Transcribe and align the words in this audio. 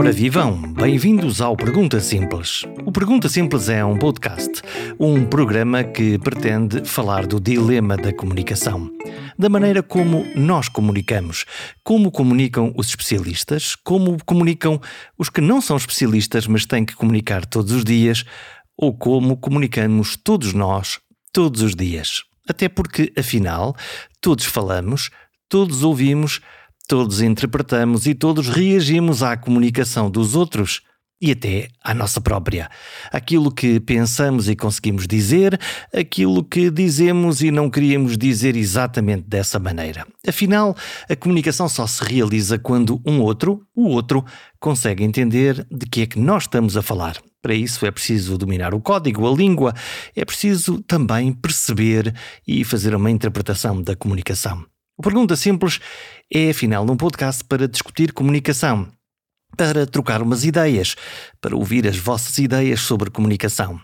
Ora 0.00 0.12
vivam, 0.12 0.62
bem-vindos 0.72 1.42
ao 1.42 1.54
Pergunta 1.54 2.00
Simples. 2.00 2.64
O 2.86 2.90
Pergunta 2.90 3.28
Simples 3.28 3.68
é 3.68 3.84
um 3.84 3.98
podcast, 3.98 4.62
um 4.98 5.26
programa 5.26 5.84
que 5.84 6.18
pretende 6.18 6.86
falar 6.86 7.26
do 7.26 7.38
dilema 7.38 7.98
da 7.98 8.10
comunicação, 8.10 8.90
da 9.38 9.50
maneira 9.50 9.82
como 9.82 10.24
nós 10.34 10.70
comunicamos, 10.70 11.44
como 11.84 12.10
comunicam 12.10 12.72
os 12.74 12.88
especialistas, 12.88 13.76
como 13.76 14.16
comunicam 14.24 14.80
os 15.18 15.28
que 15.28 15.42
não 15.42 15.60
são 15.60 15.76
especialistas, 15.76 16.46
mas 16.46 16.64
têm 16.64 16.86
que 16.86 16.96
comunicar 16.96 17.44
todos 17.44 17.70
os 17.70 17.84
dias, 17.84 18.24
ou 18.78 18.96
como 18.96 19.36
comunicamos 19.36 20.16
todos 20.16 20.54
nós, 20.54 20.98
todos 21.30 21.60
os 21.60 21.76
dias. 21.76 22.22
Até 22.48 22.70
porque, 22.70 23.12
afinal, 23.18 23.76
todos 24.18 24.46
falamos, 24.46 25.10
todos 25.46 25.82
ouvimos, 25.82 26.40
todos 26.90 27.22
interpretamos 27.22 28.04
e 28.04 28.16
todos 28.16 28.48
reagimos 28.48 29.22
à 29.22 29.36
comunicação 29.36 30.10
dos 30.10 30.34
outros 30.34 30.80
e 31.22 31.30
até 31.30 31.68
à 31.84 31.94
nossa 31.94 32.20
própria. 32.20 32.68
Aquilo 33.12 33.52
que 33.52 33.78
pensamos 33.78 34.48
e 34.48 34.56
conseguimos 34.56 35.06
dizer, 35.06 35.56
aquilo 35.94 36.42
que 36.42 36.68
dizemos 36.68 37.42
e 37.42 37.52
não 37.52 37.70
queríamos 37.70 38.18
dizer 38.18 38.56
exatamente 38.56 39.22
dessa 39.28 39.60
maneira. 39.60 40.04
Afinal, 40.26 40.76
a 41.08 41.14
comunicação 41.14 41.68
só 41.68 41.86
se 41.86 42.02
realiza 42.02 42.58
quando 42.58 43.00
um 43.06 43.20
outro, 43.20 43.64
o 43.72 43.86
outro, 43.86 44.24
consegue 44.58 45.04
entender 45.04 45.64
de 45.70 45.86
que 45.86 46.02
é 46.02 46.06
que 46.06 46.18
nós 46.18 46.42
estamos 46.42 46.76
a 46.76 46.82
falar. 46.82 47.18
Para 47.40 47.54
isso 47.54 47.86
é 47.86 47.90
preciso 47.92 48.36
dominar 48.36 48.74
o 48.74 48.80
código, 48.80 49.32
a 49.32 49.32
língua, 49.32 49.72
é 50.16 50.24
preciso 50.24 50.82
também 50.82 51.32
perceber 51.32 52.12
e 52.44 52.64
fazer 52.64 52.96
uma 52.96 53.12
interpretação 53.12 53.80
da 53.80 53.94
comunicação. 53.94 54.66
O 55.00 55.02
Pergunta 55.02 55.34
Simples 55.34 55.80
é, 56.32 56.50
afinal, 56.50 56.88
um 56.88 56.96
podcast 56.96 57.42
para 57.44 57.66
discutir 57.66 58.12
comunicação, 58.12 58.86
para 59.56 59.84
trocar 59.84 60.22
umas 60.22 60.44
ideias, 60.44 60.94
para 61.40 61.56
ouvir 61.56 61.88
as 61.88 61.96
vossas 61.96 62.38
ideias 62.38 62.80
sobre 62.80 63.10
comunicação. 63.10 63.80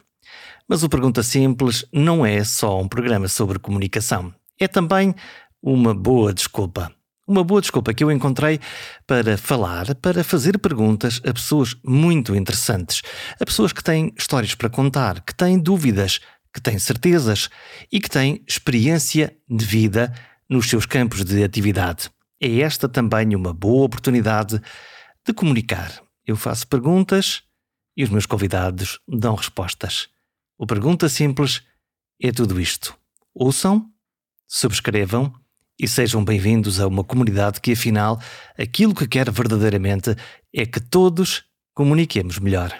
Mas 0.69 0.84
o 0.84 0.88
Pergunta 0.88 1.22
Simples 1.25 1.84
não 1.92 2.25
é 2.25 2.44
só 2.44 2.80
um 2.80 2.86
programa 2.86 3.27
sobre 3.27 3.58
comunicação, 3.58 4.33
é 4.61 4.69
também 4.69 5.14
uma 5.61 5.92
boa 5.92 6.33
desculpa. 6.33 6.92
Uma 7.27 7.42
boa 7.42 7.61
desculpa 7.61 7.92
que 7.92 8.05
eu 8.05 8.12
encontrei 8.12 8.60
para 9.05 9.36
falar, 9.36 9.92
para 9.97 10.22
fazer 10.22 10.56
perguntas 10.60 11.20
a 11.27 11.33
pessoas 11.33 11.75
muito 11.84 12.36
interessantes, 12.36 13.03
a 13.41 13.44
pessoas 13.44 13.72
que 13.72 13.83
têm 13.83 14.12
histórias 14.16 14.55
para 14.55 14.70
contar, 14.70 15.20
que 15.22 15.34
têm 15.34 15.58
dúvidas, 15.58 16.20
que 16.55 16.60
têm 16.60 16.78
certezas 16.78 17.48
e 17.91 17.98
que 17.98 18.08
têm 18.08 18.44
experiência 18.47 19.36
de 19.50 19.64
vida 19.64 20.14
nos 20.48 20.70
seus 20.70 20.86
campos 20.86 21.25
de 21.25 21.42
atividade. 21.42 22.08
É 22.41 22.61
esta 22.61 22.89
também 22.89 23.34
uma 23.34 23.53
boa 23.53 23.87
oportunidade 23.87 24.61
de 25.25 25.33
comunicar. 25.33 26.03
Eu 26.27 26.37
faço 26.37 26.67
perguntas 26.69 27.43
e 27.97 28.05
os 28.05 28.11
meus 28.11 28.27
convidados 28.27 29.01
dão 29.09 29.34
respostas. 29.34 30.09
O 30.59 30.67
Pergunta 30.67 31.09
Simples 31.09 31.62
é 32.20 32.31
tudo 32.31 32.61
isto. 32.61 32.97
Ouçam, 33.34 33.91
subscrevam 34.47 35.33
e 35.78 35.89
sejam 35.89 36.25
bem-vindos 36.25 36.78
a 36.78 36.87
uma 36.87 37.05
comunidade 37.05 37.61
que, 37.61 37.73
afinal, 37.73 38.20
aquilo 38.59 38.95
que 38.95 39.09
quer 39.09 39.31
verdadeiramente 39.31 40.15
é 40.55 40.67
que 40.67 40.81
todos 40.81 41.45
comuniquemos 41.75 42.39
melhor. 42.39 42.73